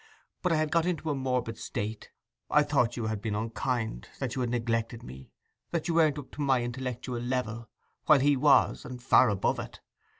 But 0.41 0.51
I 0.51 0.55
had 0.55 0.71
got 0.71 0.87
into 0.87 1.11
a 1.11 1.13
morbid 1.13 1.59
state: 1.59 2.09
I 2.49 2.63
thought 2.63 2.97
you 2.97 3.05
had 3.05 3.21
been 3.21 3.35
unkind; 3.35 4.07
that 4.17 4.33
you 4.33 4.41
had 4.41 4.49
neglected 4.49 5.03
me; 5.03 5.29
that 5.69 5.87
you 5.87 5.93
weren't 5.93 6.17
up 6.17 6.31
to 6.31 6.41
my 6.41 6.63
intellectual 6.63 7.19
level, 7.21 7.69
while 8.07 8.19
he 8.19 8.35
was, 8.35 8.83
and 8.83 8.99
far 8.99 9.29
above 9.29 9.59
it. 9.59 9.79